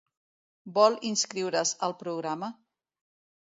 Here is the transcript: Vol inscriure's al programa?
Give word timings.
Vol 0.77 0.97
inscriure's 1.09 1.75
al 1.89 1.95
programa? 2.01 2.51